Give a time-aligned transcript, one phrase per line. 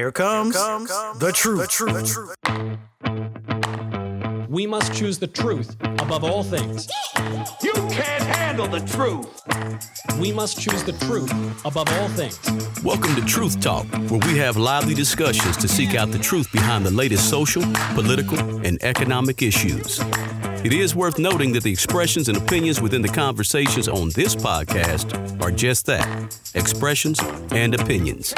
[0.00, 1.60] Here comes, Here comes the, truth.
[1.60, 1.92] the truth.
[1.92, 4.48] The truth.
[4.48, 6.88] We must choose the truth above all things.
[7.62, 9.28] You can't handle the truth.
[10.18, 11.30] We must choose the truth
[11.66, 12.40] above all things.
[12.82, 16.86] Welcome to Truth Talk, where we have lively discussions to seek out the truth behind
[16.86, 17.62] the latest social,
[17.92, 20.00] political, and economic issues.
[20.62, 25.40] It is worth noting that the expressions and opinions within the conversations on this podcast
[25.42, 27.18] are just that expressions
[27.52, 28.34] and opinions.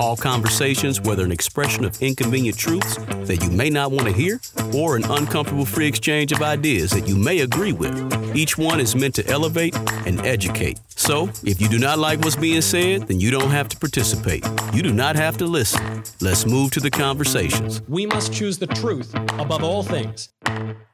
[0.00, 4.40] All conversations, whether an expression of inconvenient truths that you may not want to hear
[4.74, 8.96] or an uncomfortable free exchange of ideas that you may agree with, each one is
[8.96, 9.76] meant to elevate
[10.06, 10.80] and educate.
[10.96, 14.46] So, if you do not like what's being said, then you don't have to participate.
[14.72, 16.02] You do not have to listen.
[16.20, 17.82] Let's move to the conversations.
[17.88, 20.30] We must choose the truth above all things.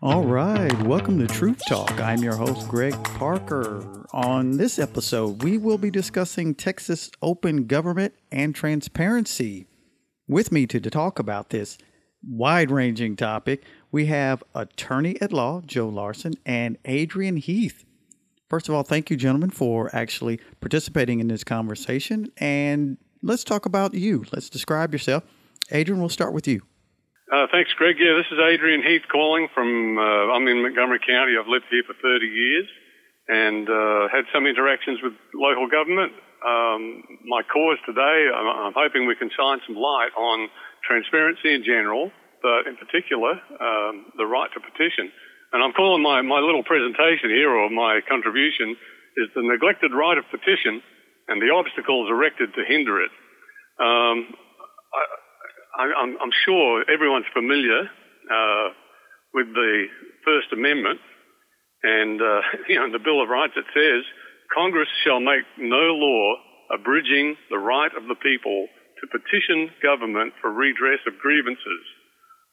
[0.02, 2.00] All right, welcome to Truth Talk.
[2.00, 4.06] I'm your host, Greg Parker.
[4.12, 9.66] On this episode, we will be discussing Texas open government and transparency.
[10.26, 11.78] With me to, talk about this
[12.26, 17.84] wide ranging topic, we have attorney at law Joe Larson and Adrian Heath.
[18.48, 22.30] First of all, thank you, gentlemen, for actually participating in this conversation.
[22.38, 24.24] And let's talk about you.
[24.32, 25.24] Let's describe yourself.
[25.70, 26.62] Adrian, we'll start with you.
[27.28, 28.00] Uh, thanks, Greg.
[28.00, 31.36] Yeah, this is Adrian Heath calling from, uh, I'm in Montgomery County.
[31.36, 32.64] I've lived here for 30 years
[33.28, 36.16] and uh, had some interactions with local government.
[36.40, 40.48] Um, my cause today, I'm, I'm, hoping we can shine some light on
[40.88, 42.08] transparency in general,
[42.40, 45.12] but in particular, um, the right to petition.
[45.52, 48.72] And I'm calling my, my little presentation here, or my contribution,
[49.20, 50.80] is the neglected right of petition
[51.28, 53.12] and the obstacles erected to hinder it.
[53.76, 54.32] Um,
[54.96, 55.27] I,
[55.78, 58.68] I, am sure everyone's familiar uh,
[59.32, 59.86] with the
[60.24, 60.98] First Amendment,
[61.82, 64.02] and uh, you know, the Bill of Rights it says
[64.52, 66.34] Congress shall make no law
[66.74, 68.66] abridging the right of the people
[69.00, 71.84] to petition government for redress of grievances.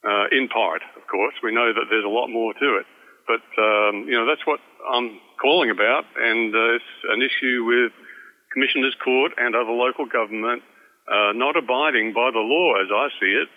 [0.05, 2.85] Uh, in part, of course, we know that there's a lot more to it,
[3.25, 7.89] but um, you know that's what I'm calling about, and uh, it's an issue with
[8.53, 10.61] Commissioners Court and other local government
[11.07, 13.49] uh, not abiding by the law as I see it,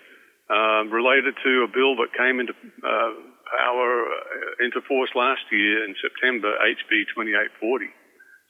[0.49, 3.13] uh, related to a bill that came into uh,
[3.57, 7.85] power uh, into force last year in September, HB 2840.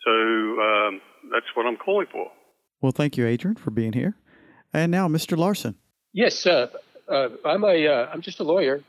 [0.04, 1.02] So um,
[1.32, 2.32] that's what I'm calling for.
[2.82, 4.16] Well, thank you, Adrian, for being here.
[4.74, 5.38] And now, Mr.
[5.38, 5.76] Larson.
[6.14, 6.68] Yes, uh,
[7.08, 8.82] uh, I'm a I'm just a lawyer.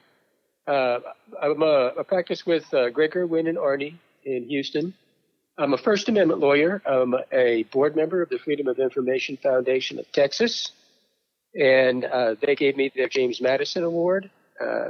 [0.66, 3.94] I'm a, a practice with Gregor, Wynne, and Arney
[4.24, 4.94] in Houston.
[5.60, 6.80] I'm a First Amendment lawyer.
[6.86, 10.72] I'm a board member of the Freedom of Information Foundation of Texas.
[11.54, 14.88] And uh, they gave me their James Madison Award uh,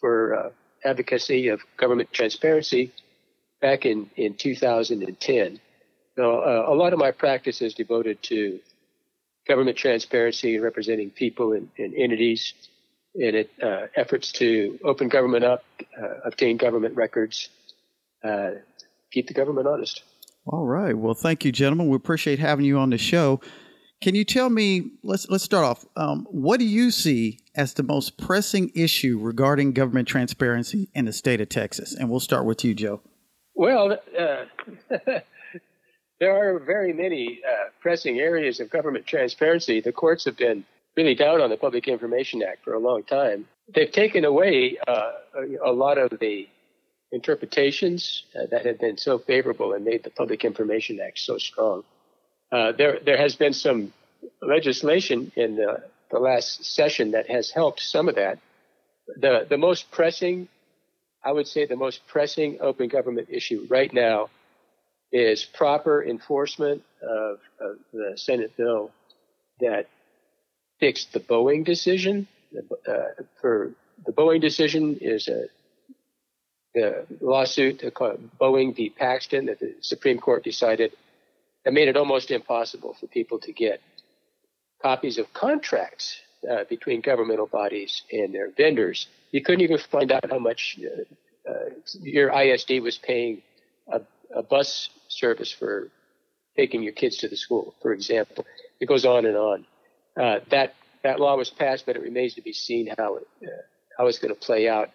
[0.00, 0.50] for uh,
[0.82, 2.90] advocacy of government transparency
[3.60, 5.60] back in, in 2010.
[6.16, 8.60] Now, uh, a lot of my practice is devoted to
[9.46, 12.54] government transparency and representing people and, and entities
[13.14, 15.64] in it, uh, efforts to open government up,
[16.00, 17.50] uh, obtain government records,
[19.12, 20.02] keep the government honest.
[20.46, 20.96] All right.
[20.96, 21.88] Well, thank you, gentlemen.
[21.88, 23.40] We appreciate having you on the show.
[24.00, 24.92] Can you tell me?
[25.02, 25.84] Let's let's start off.
[25.96, 31.12] Um, what do you see as the most pressing issue regarding government transparency in the
[31.12, 31.94] state of Texas?
[31.94, 33.00] And we'll start with you, Joe.
[33.54, 34.44] Well, uh,
[36.20, 39.80] there are very many uh, pressing areas of government transparency.
[39.80, 40.64] The courts have been
[40.96, 43.46] really down on the Public Information Act for a long time.
[43.74, 46.48] They've taken away uh, a, a lot of the
[47.12, 51.82] interpretations uh, that have been so favorable and made the Public Information Act so strong.
[52.52, 53.92] Uh, there, there has been some
[54.42, 58.38] legislation in the, the last session that has helped some of that.
[59.16, 60.48] The, the most pressing,
[61.24, 64.28] I would say the most pressing open government issue right now
[65.10, 68.90] is proper enforcement of, of the Senate bill
[69.60, 69.86] that
[70.80, 72.26] fixed the Boeing decision.
[72.86, 72.92] Uh,
[73.40, 73.72] for
[74.06, 75.46] the Boeing decision is a
[76.78, 77.80] the lawsuit
[78.40, 78.90] Boeing v.
[78.90, 80.92] Paxton that the Supreme Court decided
[81.64, 83.80] that made it almost impossible for people to get
[84.80, 89.08] copies of contracts uh, between governmental bodies and their vendors.
[89.32, 91.70] You couldn't even find out how much uh, uh,
[92.00, 93.42] your ISD was paying
[93.92, 94.00] a,
[94.34, 95.90] a, bus service for
[96.56, 98.46] taking your kids to the school, for example.
[98.80, 99.66] It goes on and on.
[100.16, 103.62] Uh, that that law was passed, but it remains to be seen how it, uh,
[103.96, 104.90] how it's going to play out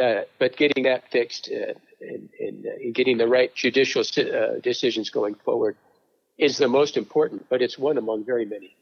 [0.00, 4.58] uh, but getting that fixed uh, and, and, uh, and, getting the right judicial uh,
[4.62, 5.76] decisions going forward
[6.38, 8.76] is the most important, but it's one among very many.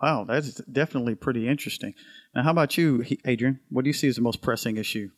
[0.00, 1.94] Wow, that's definitely pretty interesting.
[2.34, 3.60] Now, how about you, Adrian?
[3.68, 5.10] What do you see as the most pressing issue?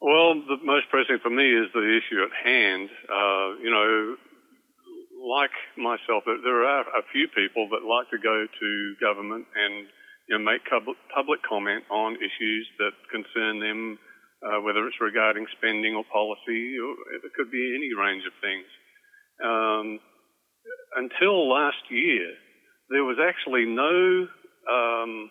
[0.00, 2.88] Well, the most pressing for me is the issue at hand.
[3.10, 4.16] Uh, you know,
[5.26, 9.88] like myself, there are a few people that like to go to government and
[10.28, 10.62] you know, make
[11.14, 13.98] public comment on issues that concern them,
[14.44, 16.92] uh, whether it's regarding spending or policy, or
[17.24, 18.68] it could be any range of things.
[19.42, 20.00] Um,
[20.96, 22.32] until last year,
[22.90, 24.28] there was actually no
[24.70, 25.30] um,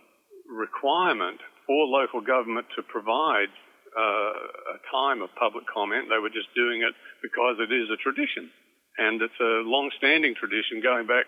[0.50, 3.54] requirement for local government to provide
[3.94, 6.09] uh, a time of public comment.
[6.09, 8.50] They were just doing it because it is a tradition.
[8.98, 11.25] And it's a long-standing tradition going back,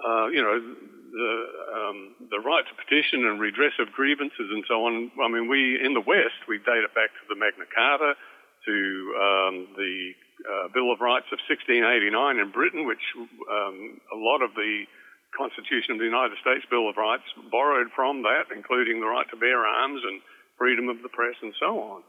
[0.00, 0.56] uh, you know,
[1.14, 1.30] the,
[1.70, 1.98] um,
[2.30, 5.10] the right to petition and redress of grievances and so on.
[5.22, 8.18] I mean, we, in the West, we date it back to the Magna Carta,
[8.66, 8.76] to
[9.14, 9.94] um, the
[10.42, 12.10] uh, Bill of Rights of 1689
[12.40, 14.88] in Britain, which um, a lot of the
[15.36, 19.36] Constitution of the United States Bill of Rights borrowed from that, including the right to
[19.36, 20.22] bear arms and
[20.58, 22.00] freedom of the press and so on.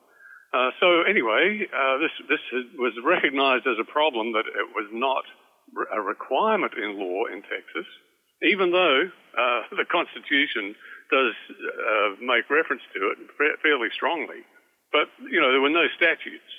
[0.53, 2.43] Uh, so anyway, uh, this this
[2.79, 5.25] was recognised as a problem that it was not
[5.93, 7.87] a requirement in law in Texas,
[8.43, 10.75] even though uh, the Constitution
[11.11, 13.17] does uh, make reference to it
[13.61, 14.41] fairly strongly.
[14.91, 16.49] But you know there were no statutes,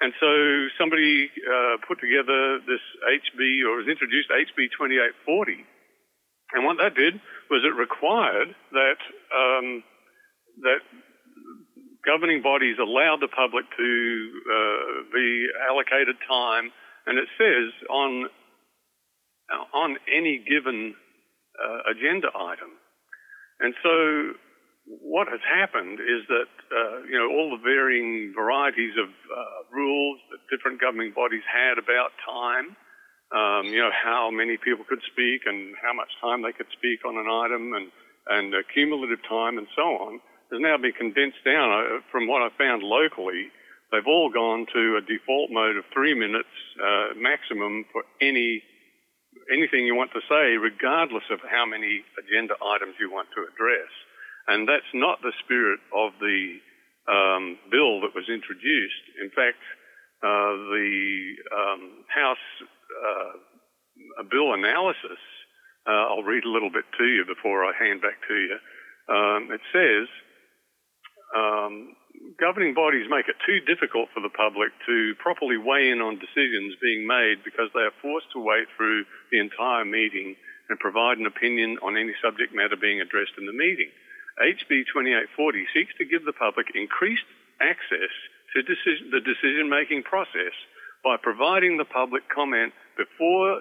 [0.00, 0.30] and so
[0.78, 5.66] somebody uh, put together this HB or was introduced HB 2840
[6.52, 7.20] and what that did
[7.50, 9.00] was it required that
[9.30, 9.82] um,
[10.62, 10.82] that
[12.04, 13.90] governing bodies allowed the public to
[14.50, 16.72] uh, be allocated time,
[17.06, 18.26] and it says on
[19.72, 20.94] on any given
[21.58, 22.70] uh, agenda item.
[23.60, 24.38] And so,
[24.86, 30.18] what has happened is that uh, you know all the varying varieties of uh, rules
[30.30, 32.76] that different governing bodies had about time
[33.32, 37.04] um, you know, how many people could speak and how much time they could speak
[37.06, 37.86] on an item and,
[38.26, 40.20] and uh, cumulative time and so on
[40.50, 41.70] has now been condensed down.
[41.70, 43.46] Uh, from what I found locally,
[43.92, 46.50] they've all gone to a default mode of three minutes
[46.82, 48.62] uh, maximum for any
[49.52, 53.90] anything you want to say, regardless of how many agenda items you want to address.
[54.48, 56.58] And that's not the spirit of the
[57.10, 59.04] um, bill that was introduced.
[59.20, 59.60] In fact,
[60.22, 60.90] uh, the
[61.50, 65.20] um, House uh, bill analysis,
[65.86, 68.56] uh, I'll read a little bit to you before I hand back to you.
[69.10, 70.06] Um, it says,
[71.36, 71.96] um,
[72.36, 76.76] governing bodies make it too difficult for the public to properly weigh in on decisions
[76.80, 80.36] being made because they are forced to wait through the entire meeting
[80.68, 83.88] and provide an opinion on any subject matter being addressed in the meeting.
[84.38, 87.26] HB 2840 seeks to give the public increased
[87.60, 88.12] access
[88.54, 90.54] to decision, the decision making process
[91.04, 93.60] by providing the public comment before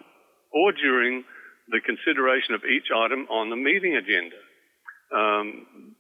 [0.51, 1.23] or during
[1.69, 4.39] the consideration of each item on the meeting agenda.
[5.13, 5.95] Um,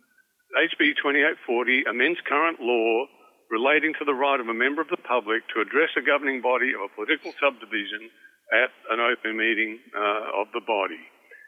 [0.57, 3.05] HB 2840 amends current law
[3.53, 6.73] relating to the right of a member of the public to address a governing body
[6.73, 8.09] of a political subdivision
[8.49, 11.01] at an open meeting uh, of the body.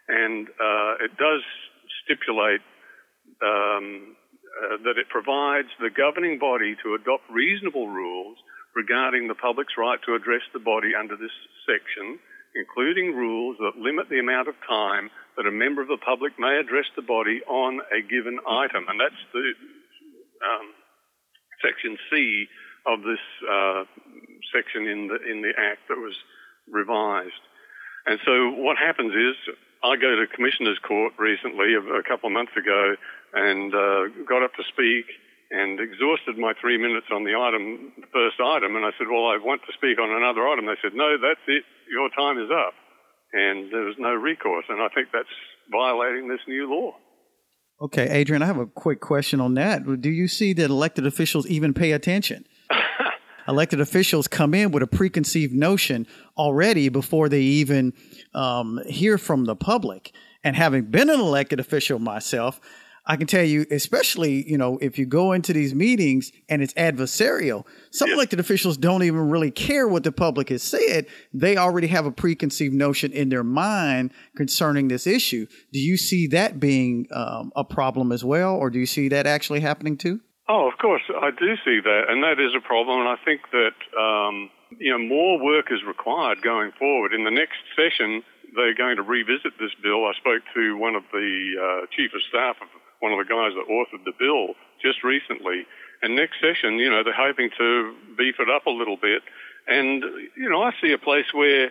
[0.05, 1.41] And uh, it does
[2.05, 2.61] stipulate
[3.41, 4.17] um,
[4.61, 8.37] uh, that it provides the governing body to adopt reasonable rules
[8.77, 11.33] regarding the public's right to address the body under this
[11.65, 12.21] section,
[12.55, 16.59] including rules that limit the amount of time that a member of the public may
[16.59, 18.85] address the body on a given item.
[18.89, 19.53] And that's the
[20.43, 20.67] um,
[21.63, 22.47] section C
[22.85, 23.83] of this uh,
[24.53, 26.15] section in the in the Act that was
[26.69, 27.45] revised.
[28.05, 29.35] And so what happens is
[29.83, 32.95] I go to Commissioner's Court recently, a, couple of months ago,
[33.33, 35.05] and uh, got up to speak
[35.51, 39.27] and exhausted my three minutes on the item, the first item, and I said, well,
[39.27, 40.65] I want to speak on another item.
[40.65, 41.63] They said, no, that's it.
[41.91, 42.73] Your time is up.
[43.33, 44.65] And there was no recourse.
[44.69, 45.31] And I think that's
[45.69, 46.95] violating this new law.
[47.81, 50.01] Okay, Adrian, I have a quick question on that.
[50.01, 52.45] Do you see that elected officials even pay attention?
[53.47, 57.93] elected officials come in with a preconceived notion already before they even
[58.33, 60.13] um, hear from the public.
[60.43, 62.61] And having been an elected official myself,
[63.05, 66.73] I can tell you, especially, you know, if you go into these meetings and it's
[66.75, 68.15] adversarial, some yeah.
[68.15, 71.07] elected officials don't even really care what the public has said.
[71.33, 75.47] They already have a preconceived notion in their mind concerning this issue.
[75.73, 79.25] Do you see that being um, a problem as well, or do you see that
[79.25, 80.21] actually happening too?
[80.47, 82.99] Oh, of course, I do see that, and that is a problem.
[82.99, 87.13] And I think that um, you know more work is required going forward.
[87.13, 88.21] In the next session,
[88.55, 90.05] they're going to revisit this bill.
[90.05, 92.67] I spoke to one of the uh, chief of staff of
[93.01, 95.65] one of the guys that authored the bill just recently.
[96.01, 99.21] And next session, you know, they're hoping to beef it up a little bit.
[99.67, 100.03] And,
[100.37, 101.69] you know, I see a place where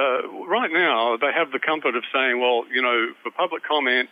[0.00, 4.08] uh, right now they have the comfort of saying, well, you know, for public comment,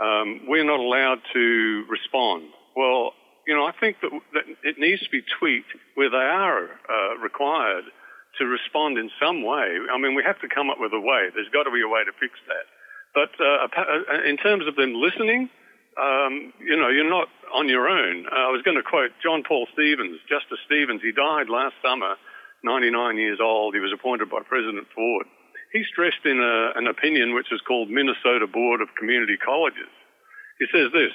[0.00, 2.50] um, we're not allowed to respond.
[2.76, 3.12] Well,
[3.46, 7.18] you know, I think that, that it needs to be tweaked where they are uh,
[7.22, 7.84] required
[8.38, 9.78] to respond in some way.
[9.90, 11.30] I mean, we have to come up with a way.
[11.34, 12.66] There's got to be a way to fix that.
[13.14, 15.48] But uh, uh in terms of them listening,
[15.98, 18.26] um, you know, you're not on your own.
[18.30, 21.02] Uh, I was going to quote John Paul Stevens, Justice Stevens.
[21.02, 22.14] He died last summer,
[22.62, 23.74] 99 years old.
[23.74, 25.26] He was appointed by President Ford.
[25.72, 29.90] He stressed in a, an opinion which is called Minnesota Board of Community Colleges.
[30.58, 31.12] He says this,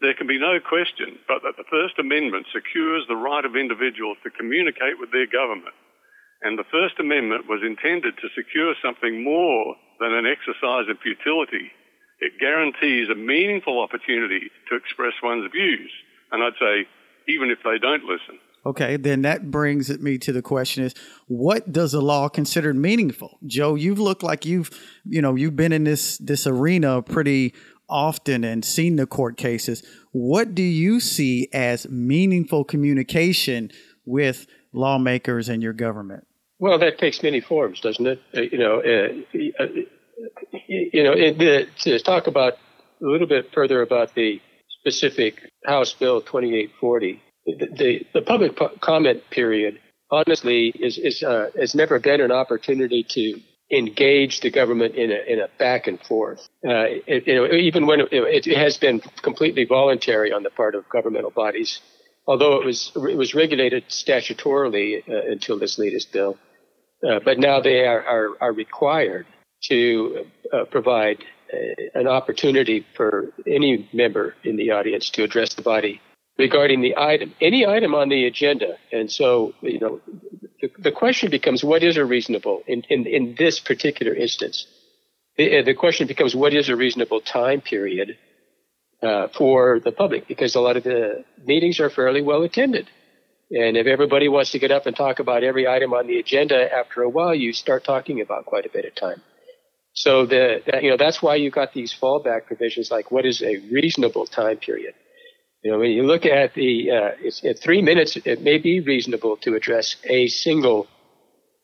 [0.00, 4.20] there can be no question but that the First Amendment secures the right of individuals
[4.22, 5.74] to communicate with their government.
[6.44, 11.72] And the First Amendment was intended to secure something more than an exercise of futility.
[12.20, 15.90] It guarantees a meaningful opportunity to express one's views.
[16.32, 16.88] And I'd say,
[17.28, 18.38] even if they don't listen.
[18.64, 20.94] Okay, then that brings me to the question is
[21.28, 23.38] what does a law considered meaningful?
[23.46, 24.70] Joe, you've looked like you've,
[25.04, 27.54] you know, you've been in this this arena pretty
[27.88, 29.84] often and seen the court cases.
[30.10, 33.70] What do you see as meaningful communication
[34.04, 36.26] with lawmakers and your government?
[36.58, 38.20] Well, that takes many forms, doesn't it?
[38.34, 39.66] Uh, you know, uh, uh,
[40.68, 42.54] you know, it, to talk about
[43.02, 44.40] a little bit further about the
[44.80, 49.78] specific House Bill 2840 the, the public comment period,
[50.10, 55.32] honestly, is, is uh, has never been an opportunity to engage the government in a,
[55.32, 56.48] in a back and forth.
[56.64, 60.74] Uh, it, you know, even when it, it, has been completely voluntary on the part
[60.74, 61.80] of governmental bodies,
[62.26, 66.36] although it was it was regulated statutorily uh, until this latest bill,
[67.08, 69.26] uh, but now they are are, are required
[69.64, 71.56] to uh, provide uh,
[71.94, 76.00] an opportunity for any member in the audience to address the body
[76.38, 78.76] regarding the item, any item on the agenda.
[78.92, 80.00] And so, you know,
[80.60, 84.66] the, the question becomes what is a reasonable in, in, in this particular instance?
[85.36, 88.16] The, the, question becomes what is a reasonable time period
[89.02, 90.28] uh, for the public?
[90.28, 92.88] Because a lot of the meetings are fairly well attended.
[93.50, 96.72] And if everybody wants to get up and talk about every item on the agenda,
[96.72, 99.22] after a while, you start talking about quite a bit of time.
[99.96, 103.56] So the, you know, that's why you got these fallback provisions like what is a
[103.72, 104.94] reasonable time period?
[105.62, 109.38] You know, when you look at the uh, at three minutes, it may be reasonable
[109.38, 110.86] to address a single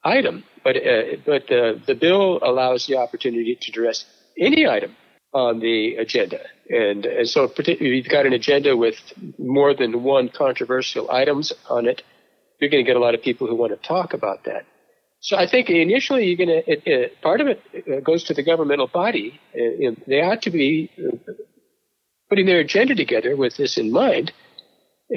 [0.02, 4.06] item, but uh, but uh, the bill allows the opportunity to address
[4.38, 4.96] any item
[5.34, 8.96] on the agenda, and and so particularly you've got an agenda with
[9.38, 12.02] more than one controversial items on it,
[12.58, 14.64] you're going to get a lot of people who want to talk about that.
[15.22, 18.88] So I think initially you're going to part of it uh, goes to the governmental
[18.88, 19.40] body.
[19.54, 21.32] Uh, they ought to be uh,
[22.28, 24.32] putting their agenda together with this in mind,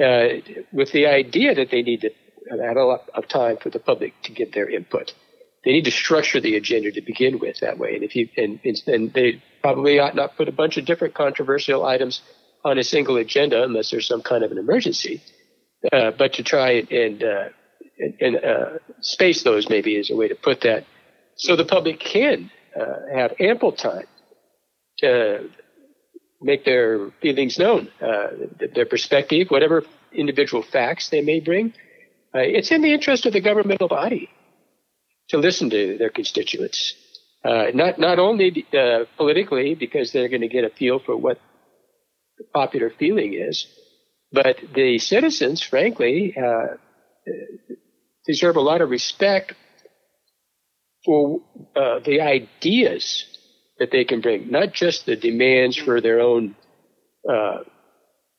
[0.00, 0.28] uh,
[0.72, 2.10] with the idea that they need to
[2.48, 5.12] have a lot of time for the public to give their input.
[5.64, 7.96] They need to structure the agenda to begin with that way.
[7.96, 11.84] And if you and, and they probably ought not put a bunch of different controversial
[11.84, 12.22] items
[12.64, 15.20] on a single agenda unless there's some kind of an emergency.
[15.92, 17.48] Uh, but to try and uh,
[17.98, 20.84] and, and uh, space those maybe is a way to put that,
[21.36, 24.06] so the public can uh, have ample time
[24.98, 25.50] to
[26.40, 28.28] make their feelings known, uh,
[28.74, 31.72] their perspective, whatever individual facts they may bring.
[32.34, 34.28] Uh, it's in the interest of the governmental body
[35.28, 36.94] to listen to their constituents.
[37.44, 41.38] Uh, not not only uh, politically because they're going to get a feel for what
[42.38, 43.66] the popular feeling is,
[44.32, 46.74] but the citizens, frankly, uh,
[48.26, 49.54] deserve a lot of respect
[51.04, 51.40] for
[51.76, 53.24] uh, the ideas
[53.78, 56.56] that they can bring, not just the demands for their own
[57.28, 57.58] uh,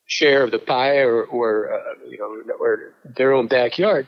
[0.05, 4.07] share of the pie or, or uh, you know, or their own backyard,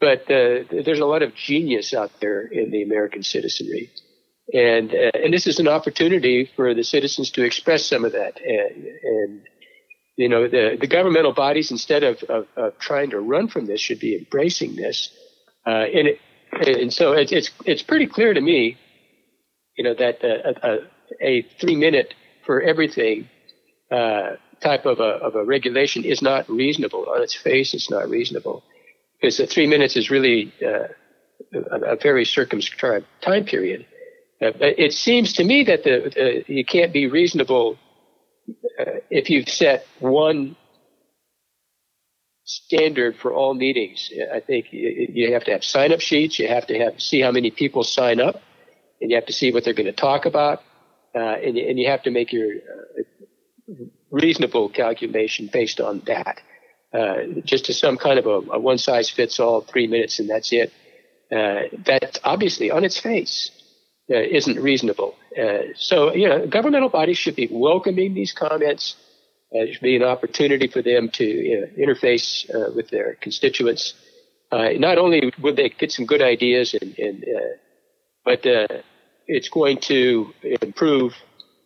[0.00, 3.90] but uh, there's a lot of genius out there in the American citizenry.
[4.52, 8.38] And, uh, and this is an opportunity for the citizens to express some of that.
[8.40, 9.40] And, and
[10.16, 13.80] you know, the, the governmental bodies, instead of, of, of trying to run from this,
[13.80, 15.10] should be embracing this.
[15.66, 16.20] Uh, and, it,
[16.66, 18.78] and so it's, it's, it's pretty clear to me
[19.76, 20.78] you know, that uh, a,
[21.20, 22.14] a, three minute
[22.46, 23.28] for everything
[23.90, 27.06] uh, type of a, of a regulation is not reasonable.
[27.08, 28.62] On its face, it's not reasonable
[29.20, 30.88] because the three minutes is really uh,
[31.72, 33.84] a, a, very circumscribed time period.
[34.40, 37.78] Uh, it seems to me that the, you can't be reasonable
[39.10, 40.56] if you've set one
[42.44, 44.10] standard for all meetings.
[44.32, 46.38] I think you have to have sign up sheets.
[46.38, 48.42] You have to have see how many people sign up
[49.00, 50.62] and you have to see what they're going to talk about,
[51.14, 53.72] uh, and, and, you have to make your uh,
[54.10, 56.40] reasonable calculation based on that.
[56.92, 60.30] Uh, just to some kind of a, a, one size fits all, three minutes and
[60.30, 60.72] that's it.
[61.30, 63.50] Uh, that obviously, on its face,
[64.10, 65.14] uh, isn't reasonable.
[65.38, 68.96] Uh, so, you know, governmental bodies should be welcoming these comments.
[69.50, 72.44] it should be an opportunity for them to you know, interface
[72.74, 73.94] with their constituents.
[74.54, 77.56] uh, not only would they get some good ideas, and, and uh,
[78.24, 78.66] but uh,
[79.26, 81.14] it's going to improve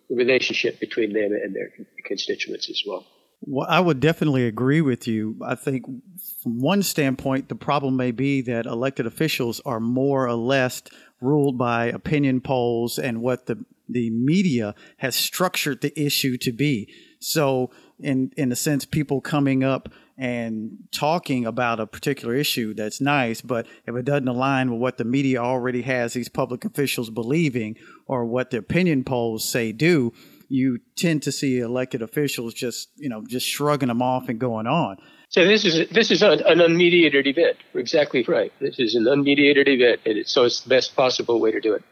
[0.09, 1.71] the relationship between them and their
[2.05, 3.07] constituents as well.
[3.41, 5.39] Well, I would definitely agree with you.
[5.45, 5.85] I think
[6.43, 10.83] from one standpoint, the problem may be that elected officials are more or less
[11.21, 16.93] ruled by opinion polls and what the the media has structured the issue to be.
[17.21, 23.01] So, in in a sense, people coming up and talking about a particular issue that's
[23.01, 27.09] nice, but if it doesn't align with what the media already has these public officials
[27.09, 30.13] believing or what the opinion polls say do,
[30.49, 34.67] you tend to see elected officials just you know just shrugging them off and going
[34.67, 34.97] on.
[35.31, 37.59] So this is this is an unmediated event.
[37.73, 38.53] You're exactly right.
[38.61, 41.75] This is an unmediated event, and it's, so it's the best possible way to do
[41.75, 41.83] it.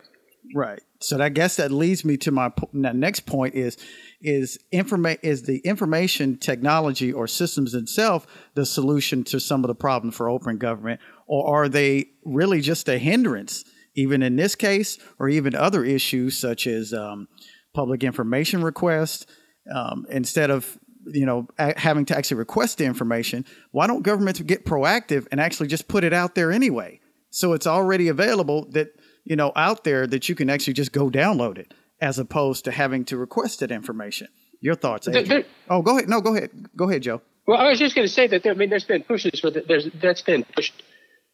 [0.55, 0.81] Right.
[1.01, 3.77] So I guess that leads me to my next point is
[4.23, 9.75] is informa- is the information technology or systems itself the solution to some of the
[9.75, 13.65] problems for open government, or are they really just a hindrance,
[13.95, 17.29] even in this case, or even other issues such as um,
[17.75, 19.27] public information requests?
[19.75, 24.65] Um, instead of you know having to actually request the information, why don't governments get
[24.65, 27.01] proactive and actually just put it out there anyway?
[27.31, 28.89] So it's already available that
[29.25, 32.71] you know out there that you can actually just go download it as opposed to
[32.71, 34.29] having to request that information.
[34.61, 35.07] Your thoughts?
[35.07, 36.09] There, there, oh, go ahead.
[36.09, 36.51] No, go ahead.
[36.77, 37.23] Go ahead, Joe.
[37.47, 39.51] Well, I was just going to say that there, I mean, there's been pushes for
[39.51, 40.83] the, there's that's been pushed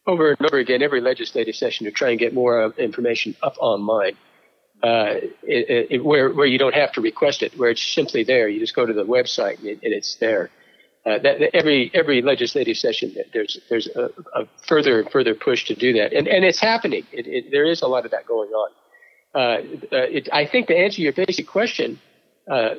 [0.05, 3.55] over and over again every legislative session to try and get more uh, information up
[3.59, 4.15] online,
[4.83, 8.49] uh, it, it, where where you don't have to request it, where it's simply there.
[8.49, 10.49] You just go to the website and, it, and it's there.
[11.05, 15.65] Uh, that, that, every every legislative session, there's there's a, a, further and further push
[15.65, 17.05] to do that, and and it's happening.
[17.51, 18.71] there is a lot of that going on.
[19.33, 19.39] Uh,
[19.91, 21.99] uh, I think to answer your basic question,
[22.49, 22.75] uh,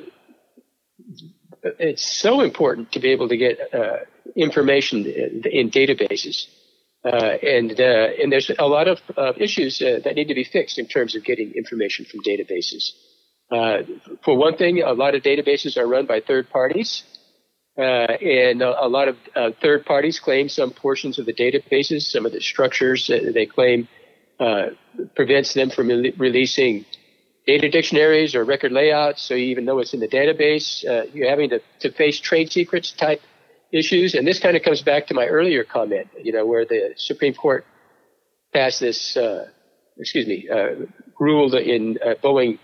[1.63, 3.97] it's so important to be able to get uh,
[4.35, 6.47] information in, in databases.
[7.05, 8.99] Uh, and uh, and there's a lot of
[9.37, 12.91] issues that need to be fixed in terms of getting information from databases.
[14.23, 17.03] for one thing, a lot of databases are run by third parties,
[17.77, 19.17] and a, a lot of
[19.61, 23.87] third parties claim some portions of the databases, some of the structures they claim
[24.39, 24.67] uh,
[25.15, 26.85] prevents them from re- releasing
[27.47, 29.21] data dictionaries or record layouts.
[29.21, 32.91] So even though it's in the database, uh, you're having to, to face trade secrets
[32.91, 33.21] type
[33.71, 34.13] issues.
[34.13, 37.33] And this kind of comes back to my earlier comment, you know, where the Supreme
[37.33, 37.65] Court
[38.53, 39.47] passed this, uh,
[39.97, 40.85] excuse me, uh,
[41.19, 42.59] ruled in uh, Boeing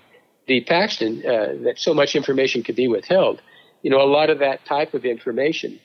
[0.48, 0.62] v.
[0.62, 3.42] Paxton uh, that so much information could be withheld.
[3.82, 5.80] You know, a lot of that type of information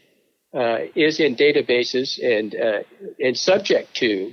[0.94, 2.54] is in databases and
[3.18, 4.32] and subject to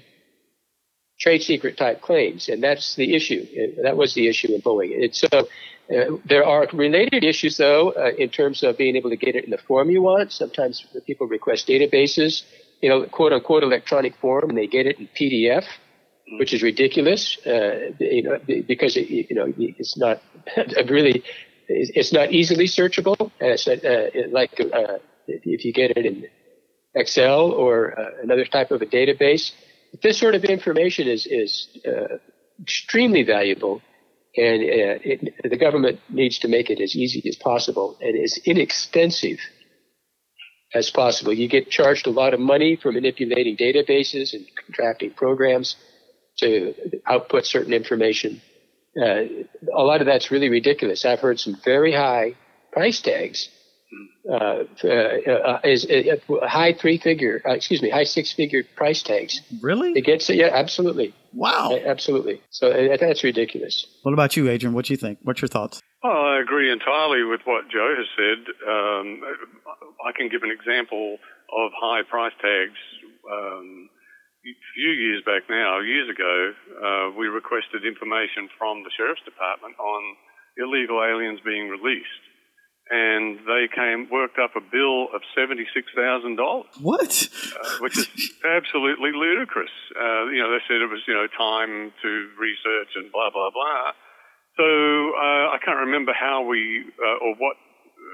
[1.19, 3.45] trade secret type claims, and that's the issue.
[3.81, 4.91] That was the issue in Boeing.
[4.91, 5.47] It's, so
[5.89, 9.43] uh, there are related issues, though, uh, in terms of being able to get it
[9.43, 10.31] in the form you want.
[10.31, 12.43] Sometimes people request databases,
[12.81, 15.65] you know, quote unquote electronic form, and they get it in PDF,
[16.39, 20.21] which is ridiculous, uh, you know, because it, you know it's not
[20.89, 21.23] really
[21.67, 23.31] it's not easily searchable.
[23.39, 26.27] and It's not, uh, like uh, if you get it in
[26.95, 29.51] Excel or uh, another type of a database
[30.01, 32.17] this sort of information is is uh,
[32.61, 33.81] extremely valuable,
[34.35, 38.39] and uh, it, the government needs to make it as easy as possible and as
[38.45, 39.39] inexpensive
[40.73, 41.33] as possible.
[41.33, 45.75] You get charged a lot of money for manipulating databases and contracting programs
[46.39, 46.73] to
[47.05, 48.41] output certain information.
[48.99, 49.23] Uh,
[49.75, 51.05] a lot of that's really ridiculous.
[51.05, 52.35] I've heard some very high
[52.71, 53.49] price tags
[54.29, 59.41] uh, uh, uh, is a high three figure, excuse me, high six figure price tags.
[59.61, 59.91] Really?
[59.91, 61.13] It gets yeah, absolutely.
[61.33, 62.41] Wow, absolutely.
[62.49, 62.69] So
[62.99, 63.87] that's ridiculous.
[64.03, 64.73] What about you, Adrian?
[64.73, 65.19] What do you think?
[65.23, 65.81] What's your thoughts?
[66.03, 68.41] Well, I agree entirely with what Joe has said.
[68.67, 69.21] Um,
[70.05, 71.17] I can give an example
[71.51, 72.77] of high price tags.
[73.23, 73.89] Um,
[74.43, 79.79] a few years back now, years ago, uh, we requested information from the sheriff's department
[79.79, 80.01] on
[80.59, 82.23] illegal aliens being released
[82.89, 86.67] and they came worked up a bill of seventy six thousand dollars.
[86.81, 87.07] What?
[87.07, 88.07] Uh, which is
[88.43, 89.71] absolutely ludicrous.
[89.95, 93.51] Uh, you know, they said it was you know time to research and blah blah
[93.51, 93.95] blah.
[94.57, 97.55] So uh, I can't remember how we uh, or what,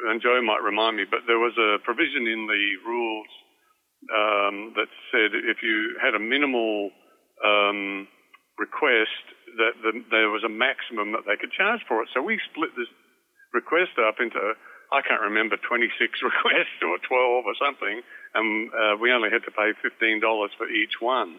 [0.07, 3.27] and Joe might remind me, but there was a provision in the rules
[4.13, 6.91] um, that said if you had a minimal
[7.43, 8.07] um,
[8.57, 9.23] request,
[9.57, 12.09] that the, there was a maximum that they could charge for it.
[12.13, 12.87] So we split this
[13.53, 14.39] request up into
[14.91, 15.93] I can't remember 26
[16.29, 18.01] requests or 12 or something,
[18.33, 20.21] and uh, we only had to pay $15
[20.57, 21.37] for each one,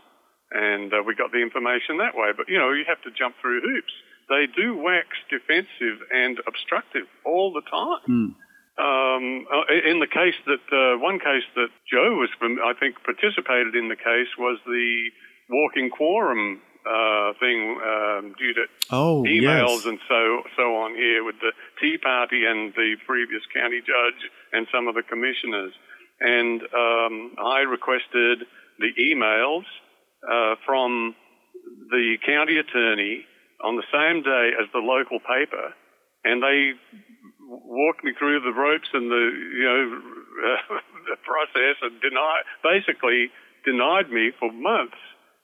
[0.50, 2.30] and uh, we got the information that way.
[2.36, 3.94] But you know, you have to jump through hoops.
[4.30, 8.06] They do wax defensive and obstructive all the time.
[8.06, 8.30] Mm.
[8.78, 13.02] Um, uh, in the case that uh, one case that Joe was, from, I think,
[13.02, 15.10] participated in the case was the
[15.50, 19.86] walking quorum uh, thing um, due to Oh, emails yes.
[19.86, 24.20] and so so on here with the Tea Party and the previous county judge
[24.52, 25.72] and some of the commissioners.
[26.20, 28.44] And um, I requested
[28.78, 29.64] the emails
[30.24, 31.14] uh, from
[31.90, 33.24] the county attorney
[33.64, 35.72] on the same day as the local paper,
[36.24, 36.72] and they
[37.48, 39.24] walked me through the ropes and the
[39.56, 39.82] you know
[41.10, 43.28] the process and deny basically
[43.64, 44.96] denied me for months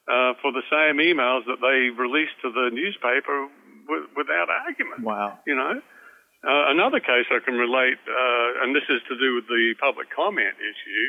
[0.07, 3.47] uh, for the same emails that they released to the newspaper
[3.87, 5.03] w- without argument.
[5.03, 5.39] Wow.
[5.45, 5.81] You know,
[6.47, 10.07] uh, another case I can relate, uh, and this is to do with the public
[10.15, 11.05] comment issue,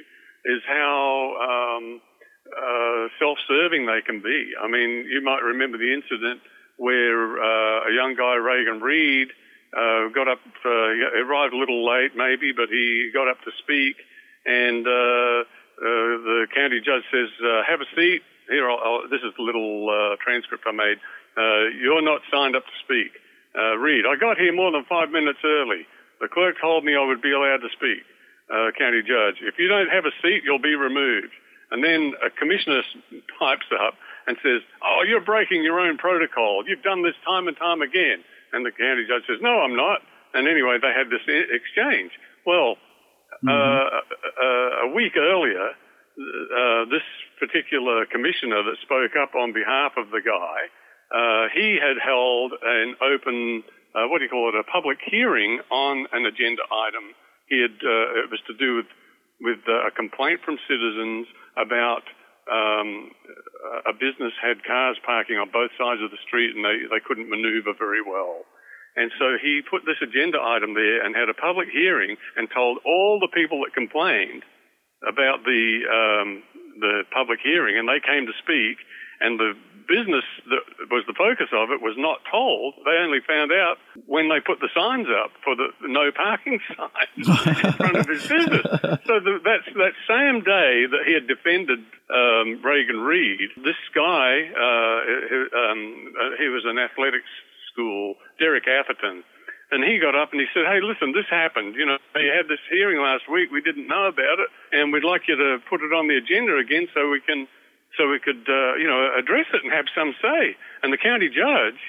[0.57, 0.99] is how
[1.39, 2.01] um,
[2.51, 4.53] uh, self-serving they can be.
[4.61, 6.41] I mean, you might remember the incident
[6.79, 9.29] where uh, a young guy, Reagan Reed,
[9.77, 13.51] uh, got up, uh, he arrived a little late maybe, but he got up to
[13.63, 13.97] speak,
[14.47, 15.45] and uh, uh,
[16.25, 19.89] the county judge says, uh, "Have a seat." Here, I'll, I'll, this is the little
[19.89, 20.99] uh, transcript I made.
[21.37, 23.13] Uh, you're not signed up to speak.
[23.55, 25.87] Uh, Reed, I got here more than five minutes early.
[26.21, 28.03] The clerk told me I would be allowed to speak.
[28.49, 31.33] Uh, county judge, if you don't have a seat, you'll be removed.
[31.71, 32.81] And then a commissioner
[33.39, 33.95] pipes up
[34.27, 36.65] and says, "Oh, you're breaking your own protocol.
[36.67, 40.01] You've done this time and time again." And the county judge says, "No, I'm not."
[40.33, 42.13] And anyway, they had this exchange.
[42.47, 42.79] Well,
[43.47, 47.05] uh, uh, a week earlier, uh, this
[47.39, 50.59] particular commissioner that spoke up on behalf of the guy,
[51.09, 55.61] uh, he had held an open, uh, what do you call it, a public hearing
[55.71, 57.17] on an agenda item.
[57.49, 58.91] He had, uh, it was to do with,
[59.41, 62.05] with uh, a complaint from citizens about
[62.49, 63.13] um,
[63.89, 67.29] a business had cars parking on both sides of the street and they, they couldn't
[67.29, 68.45] maneuver very well.
[68.97, 72.79] And so he put this agenda item there and had a public hearing and told
[72.85, 74.43] all the people that complained
[75.07, 76.43] about the um,
[76.81, 78.79] the public hearing, and they came to speak.
[79.21, 79.55] And the
[79.89, 80.63] business that
[80.93, 82.77] was the focus of it was not told.
[82.85, 87.25] They only found out when they put the signs up for the no parking signs
[87.27, 88.63] in front of his business.
[89.09, 91.81] So the, that's that same day that he had defended
[92.13, 94.99] um, Reagan Reed, this guy, uh,
[95.57, 97.33] um, uh, he was an athletics
[97.73, 99.25] school, Derek Atherton.
[99.71, 101.77] And he got up and he said, Hey, listen, this happened.
[101.77, 103.53] You know, you had this hearing last week.
[103.53, 104.49] We didn't know about it.
[104.73, 107.47] And we'd like you to put it on the agenda again so we can,
[107.97, 110.57] so we could, uh, you know, address it and have some say.
[110.83, 111.81] And the county judge,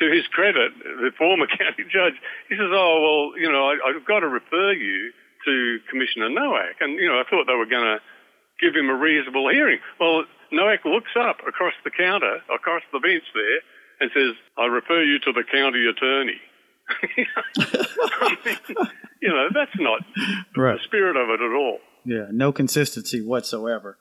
[0.00, 4.04] to his credit, the former county judge, he says, Oh, well, you know, I, I've
[4.04, 5.12] got to refer you
[5.46, 6.80] to Commissioner Noack.
[6.80, 8.02] And, you know, I thought they were going to
[8.60, 9.78] give him a reasonable hearing.
[9.98, 13.60] Well, Noack looks up across the counter, across the bench there,
[14.00, 16.40] and says, I refer you to the county attorney.
[17.58, 18.56] I mean,
[19.22, 20.00] you know, that's not
[20.56, 20.78] Right.
[20.78, 21.78] the spirit of it at all.
[22.04, 23.98] Yeah, no consistency whatsoever.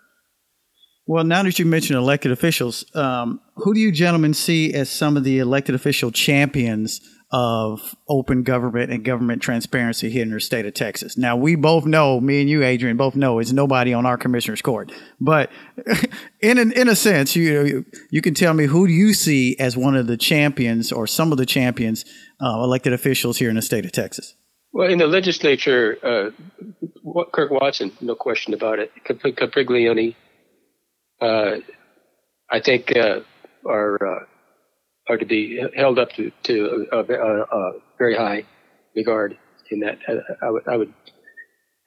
[1.06, 5.18] Well, now that you mentioned elected officials, um, who do you gentlemen see as some
[5.18, 10.66] of the elected official champions of open government and government transparency here in the state
[10.66, 11.18] of Texas?
[11.18, 14.62] Now, we both know, me and you, Adrian, both know it's nobody on our commissioner's
[14.62, 14.92] court.
[15.20, 15.52] But
[16.42, 19.78] in an, in a sense, you, you can tell me who do you see as
[19.78, 22.06] one of the champions or some of the champions
[22.42, 24.36] uh, elected officials here in the state of Texas?
[24.72, 26.30] Well, in the legislature, uh,
[27.32, 28.92] Kirk Watson, no question about it.
[29.04, 30.16] Cap- Capriglione,
[31.22, 31.58] uh,
[32.52, 32.94] I think,
[33.66, 34.26] are uh,
[35.10, 38.46] are to be held up to to a, a, a very high
[38.96, 39.38] regard.
[39.72, 40.94] In that, I, I would I would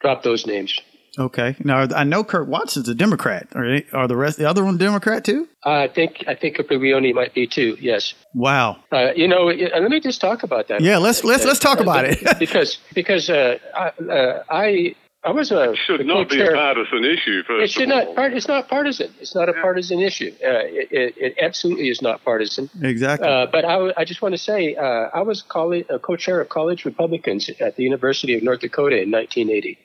[0.01, 0.79] drop those names.
[1.19, 1.57] Okay.
[1.63, 3.49] Now I know Kurt Watson's a Democrat.
[3.55, 5.49] Are, are the rest the other one Democrat too?
[5.65, 7.77] I think I think Capriglione might be too.
[7.81, 8.15] Yes.
[8.35, 8.77] Wow.
[8.93, 10.81] Uh, you know, uh, let me just talk about that.
[10.81, 12.39] Yeah, let's- let's- let's talk about it.
[12.39, 17.05] because because uh, I, uh, I I was a Should the not be a partisan
[17.05, 18.05] issue, first It should of all.
[18.07, 18.15] not.
[18.17, 19.15] Part, it's not partisan.
[19.21, 20.33] It's not a partisan issue.
[20.43, 22.69] Uh, it, it, it absolutely is not partisan.
[22.83, 23.29] Exactly.
[23.29, 26.85] Uh, but I just want to say uh, I was colle- a co-chair of college
[26.85, 29.79] Republicans at the University of North Dakota in 1980,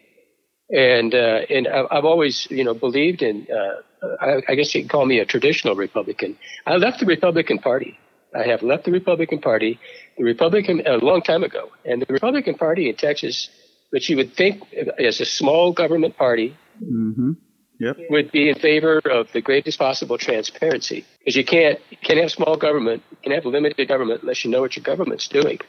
[0.71, 3.45] and uh, and I- I've always you know believed in.
[3.51, 3.81] Uh,
[4.21, 6.37] I, I guess you can call me a traditional Republican.
[6.65, 7.97] I left the Republican Party.
[8.35, 9.79] I have left the Republican Party,
[10.17, 13.49] the Republican a long time ago, and the Republican Party in Texas,
[13.89, 14.63] which you would think
[14.99, 17.31] as a small government party, mm-hmm.
[17.79, 17.97] Yep.
[18.09, 22.31] would be in favor of the greatest possible transparency because you can't you can't have
[22.31, 25.59] small government, you can have limited government unless you know what your government's doing.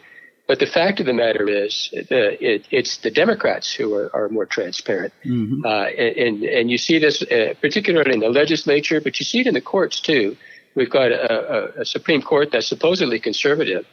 [0.46, 4.30] But the fact of the matter is, uh, it, it's the Democrats who are, are
[4.30, 5.66] more transparent, Mm-hmm.
[5.66, 9.46] uh, and and you see this uh, particularly in the legislature, but you see it
[9.46, 10.36] in the courts too.
[10.74, 13.84] We've got a, a, a Supreme Court that's supposedly conservative,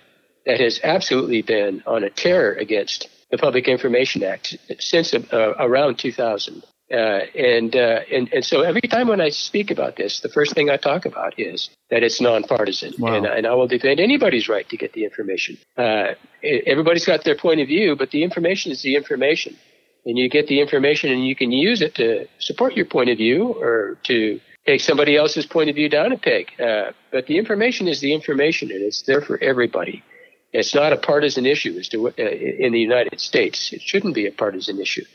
[0.46, 5.98] that has absolutely been on a tear against the Public Information Act since uh, around
[5.98, 6.64] 2000.
[6.92, 6.96] Uh,
[7.36, 10.70] and, uh, and and so every time when I speak about this, the first thing
[10.70, 13.16] I talk about is that it's nonpartisan, Wow.
[13.16, 15.58] and, and I will defend anybody's right to get the information.
[15.76, 16.10] Uh,
[16.74, 19.58] everybody's got their point of view, but the information is the information,
[20.06, 23.18] and you get the information, and you can use it to support your point of
[23.18, 26.46] view or to take somebody else's point of view down a peg.
[26.60, 30.04] Uh, but the information is the information, and it's there for everybody.
[30.60, 33.74] It's not a partisan issue as to uh, in the United States.
[33.74, 35.06] It shouldn't be a partisan issue.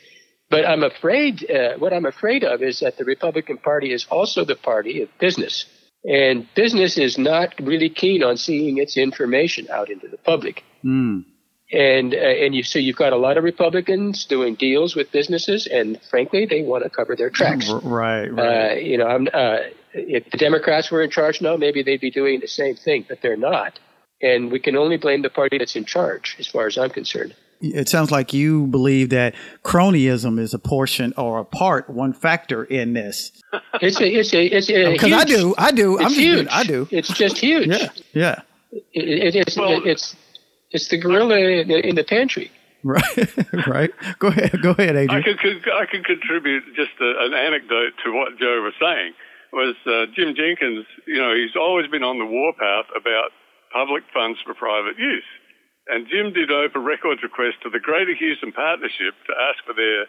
[0.49, 4.43] But I'm afraid, uh, what I'm afraid of is that the Republican Party is also
[4.43, 5.65] the party of business.
[6.03, 10.63] And business is not really keen on seeing its information out into the public.
[10.83, 11.25] Mm.
[11.71, 15.67] And, uh, and you, so you've got a lot of Republicans doing deals with businesses,
[15.67, 17.69] and frankly, they want to cover their tracks.
[17.69, 18.71] Right, right.
[18.71, 19.59] Uh, you know, I'm, uh,
[19.93, 23.19] if the Democrats were in charge now, maybe they'd be doing the same thing, but
[23.21, 23.79] they're not.
[24.21, 27.33] And we can only blame the party that's in charge, as far as I'm concerned.
[27.61, 32.63] it sounds like you believe that cronyism is a portion or a part, one factor
[32.63, 33.31] in this.
[33.81, 34.91] It's a, it's a, it's a.
[34.93, 35.95] Because I do, I do.
[35.97, 36.35] It's I'm huge.
[36.37, 36.87] being, I do.
[36.91, 37.67] It's just huge.
[37.67, 38.41] Yeah, yeah.
[38.93, 39.57] It, it is.
[39.57, 40.15] Well- it's
[40.71, 42.49] it's the gorilla in the, in the pantry.
[42.83, 43.03] Right,
[43.67, 43.91] right.
[44.19, 45.23] Go ahead, go ahead, I Adrian.
[45.23, 49.13] could, could I could contribute just a, an anecdote to what Joe was saying.
[49.53, 50.85] Was uh, Jim Jenkins?
[51.05, 53.31] You know, he's always been on the warpath about
[53.73, 55.27] public funds for private use,
[55.87, 60.05] and Jim did open records request to the Greater Houston Partnership to ask for their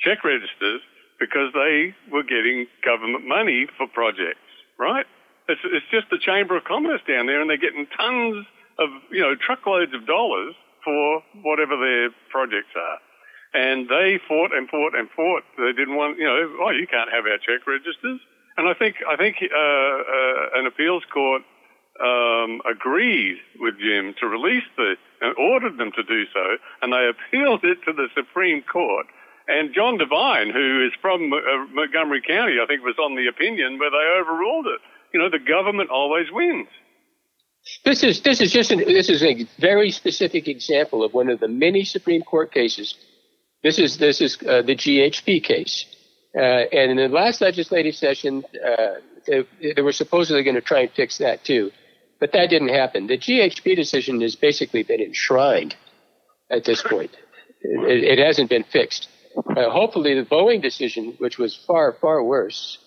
[0.00, 0.82] check registers
[1.18, 4.44] because they were getting government money for projects.
[4.78, 5.06] Right?
[5.48, 8.44] It's, it's just the Chamber of Commerce down there, and they're getting tons
[8.78, 10.54] of you know truckloads of dollars
[10.86, 12.98] for whatever their projects are.
[13.54, 15.42] And they fought and fought and fought.
[15.58, 18.20] They didn't want, you know, oh, you can't have our check registers.
[18.56, 21.42] And I think, I think uh, uh, an appeals court
[22.00, 27.08] um, agreed with Jim to release the, and ordered them to do so, and they
[27.08, 29.06] appealed it to the Supreme Court.
[29.48, 31.38] And John Devine, who is from uh,
[31.72, 34.80] Montgomery County, I think was on the opinion where they overruled it.
[35.14, 36.68] You know, the government always wins.
[37.84, 41.40] This is this is just an, this is a very specific example of one of
[41.40, 42.94] the many Supreme Court cases.
[43.62, 45.84] This is this is uh, the GHP case,
[46.36, 50.80] uh, and in the last legislative session, uh, they, they were supposedly going to try
[50.80, 51.72] and fix that too,
[52.20, 53.06] but that didn't happen.
[53.06, 55.76] The GHP decision has basically been enshrined
[56.50, 57.10] at this point.
[57.62, 59.08] It, it hasn't been fixed.
[59.36, 62.78] Uh, hopefully, the Boeing decision, which was far far worse,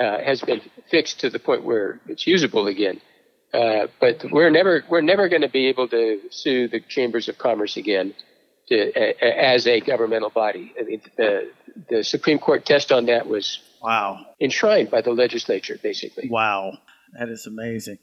[0.00, 3.00] uh, has been fixed to the point where it's usable again.
[3.54, 7.38] Uh, but we're never we're never going to be able to sue the chambers of
[7.38, 8.12] commerce again
[8.68, 10.74] to, uh, as a governmental body.
[10.78, 11.50] I mean, the
[11.88, 16.28] the Supreme Court test on that was Wow, enshrined by the legislature, basically.
[16.28, 16.76] wow,
[17.18, 17.98] that is amazing.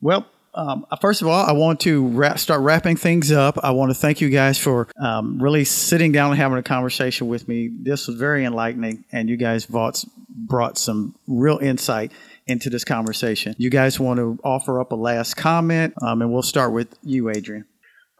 [0.00, 3.58] Well, um, first of all, I want to wrap, start wrapping things up.
[3.62, 7.28] I want to thank you guys for um, really sitting down and having a conversation
[7.28, 7.70] with me.
[7.82, 12.12] This was very enlightening, and you guys brought, brought some real insight
[12.46, 13.54] into this conversation.
[13.58, 17.28] You guys want to offer up a last comment, um, and we'll start with you,
[17.28, 17.66] Adrian.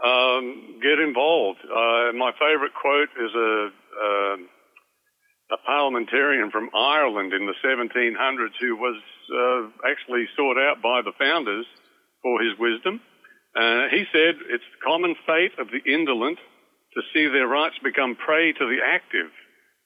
[0.05, 1.61] Um, get involved.
[1.65, 4.37] Uh, my favourite quote is a, uh,
[5.51, 8.99] a parliamentarian from Ireland in the 1700s who was
[9.31, 11.67] uh, actually sought out by the founders
[12.23, 13.01] for his wisdom.
[13.55, 16.39] Uh, he said, It's the common fate of the indolent
[16.95, 19.31] to see their rights become prey to the active.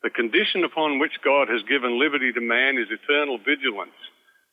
[0.02, 3.98] The condition upon which God has given liberty to man is eternal vigilance,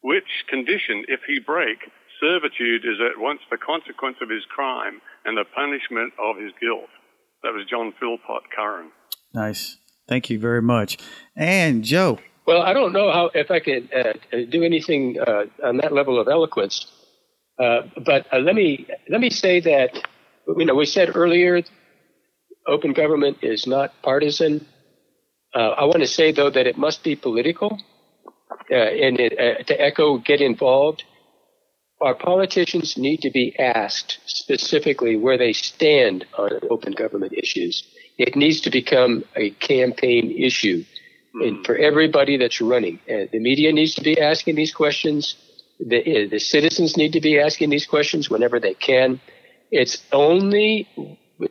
[0.03, 1.79] which condition, if he break,
[2.19, 6.91] servitude is at once the consequence of his crime and the punishment of his guilt.
[7.43, 8.91] That was John Philpot Curran.
[9.33, 9.77] Nice.
[10.07, 10.97] Thank you very much.
[11.35, 12.19] And Joe.
[12.45, 14.13] Well, I don't know how if I could uh,
[14.49, 16.85] do anything uh, on that level of eloquence,
[17.59, 20.07] uh, but uh, let me let me say that
[20.47, 21.61] you know we said earlier,
[22.65, 24.65] open government is not partisan.
[25.53, 27.77] Uh, I want to say though that it must be political,
[28.71, 31.03] uh, and it, to echo get involved.
[31.99, 37.83] Our politicians need to be asked specifically where they stand on open government issues.
[38.17, 40.83] It needs to become a campaign issue
[41.41, 42.99] and for everybody that's running.
[43.07, 45.35] The media needs to be asking these questions.
[45.79, 49.21] The, uh, the citizens need to be asking these questions whenever they can.
[49.69, 50.87] It's only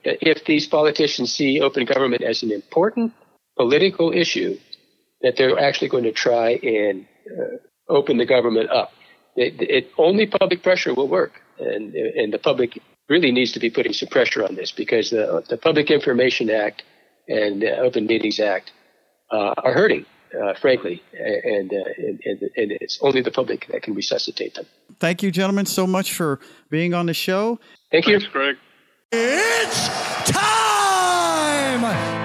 [0.04, 3.12] if these politicians see open government as an important
[3.56, 4.58] political issue
[5.22, 7.56] that they're actually going to try and uh,
[7.88, 8.90] open the government up.
[9.36, 13.70] It, it, only public pressure will work, and and the public really needs to be
[13.70, 16.82] putting some pressure on this because the the Public Information Act
[17.28, 18.72] and the Open Meetings Act
[19.30, 20.06] uh, are hurting,
[20.40, 24.66] uh, frankly, and, uh, and, and and it's only the public that can resuscitate them.
[25.00, 27.58] Thank you, gentlemen, so much for being on the show.
[27.90, 28.18] Thank you.
[28.18, 28.56] Thanks, Greg.
[29.12, 29.88] It's
[30.30, 32.15] time!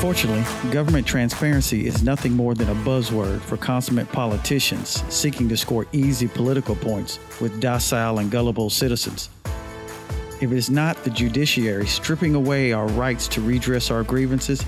[0.00, 5.86] Unfortunately, government transparency is nothing more than a buzzword for consummate politicians seeking to score
[5.92, 9.28] easy political points with docile and gullible citizens.
[10.40, 14.64] If it is not the judiciary stripping away our rights to redress our grievances,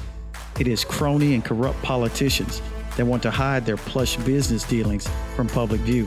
[0.61, 2.61] it is crony and corrupt politicians
[2.99, 6.07] that want to hide their plush business dealings from public view.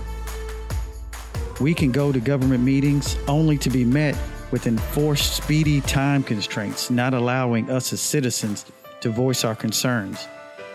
[1.59, 4.15] We can go to government meetings only to be met
[4.51, 8.65] with enforced speedy time constraints, not allowing us as citizens
[9.05, 10.27] to voice our concerns,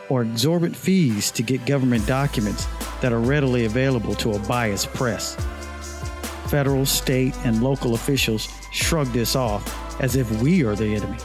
[0.09, 2.65] or exorbitant fees to get government documents
[3.01, 5.35] that are readily available to a biased press.
[6.47, 11.19] Federal, state, and local officials shrug this off as if we are the enemy.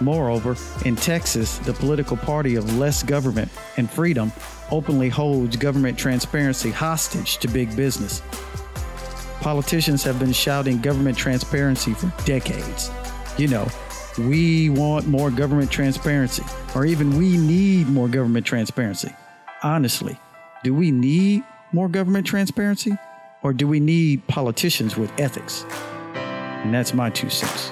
[0.00, 4.32] Moreover, in Texas, the political party of less government and freedom
[4.72, 8.22] openly holds government transparency hostage to big business.
[9.40, 12.90] Politicians have been shouting government transparency for decades.
[13.36, 13.68] You know,
[14.18, 16.42] we want more government transparency,
[16.74, 19.14] or even we need more government transparency.
[19.62, 20.18] Honestly,
[20.64, 22.96] do we need more government transparency,
[23.42, 25.64] or do we need politicians with ethics?
[26.14, 27.70] And that's my two cents.